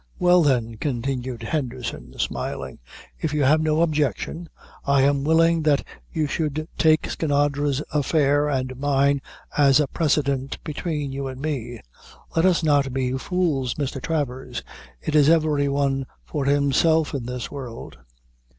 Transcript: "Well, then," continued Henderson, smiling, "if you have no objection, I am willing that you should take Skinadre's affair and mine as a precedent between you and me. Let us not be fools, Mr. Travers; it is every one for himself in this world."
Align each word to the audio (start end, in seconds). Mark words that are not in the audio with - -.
"Well, 0.17 0.41
then," 0.41 0.77
continued 0.77 1.43
Henderson, 1.43 2.17
smiling, 2.17 2.79
"if 3.19 3.35
you 3.35 3.43
have 3.43 3.61
no 3.61 3.83
objection, 3.83 4.49
I 4.83 5.03
am 5.03 5.23
willing 5.23 5.61
that 5.61 5.85
you 6.11 6.25
should 6.25 6.67
take 6.75 7.07
Skinadre's 7.07 7.83
affair 7.93 8.49
and 8.49 8.75
mine 8.79 9.21
as 9.55 9.79
a 9.79 9.85
precedent 9.85 10.57
between 10.63 11.11
you 11.11 11.27
and 11.27 11.39
me. 11.39 11.81
Let 12.35 12.45
us 12.45 12.63
not 12.63 12.91
be 12.91 13.15
fools, 13.19 13.75
Mr. 13.75 14.01
Travers; 14.01 14.63
it 15.01 15.13
is 15.13 15.29
every 15.29 15.69
one 15.69 16.07
for 16.25 16.45
himself 16.45 17.13
in 17.13 17.27
this 17.27 17.51
world." 17.51 17.99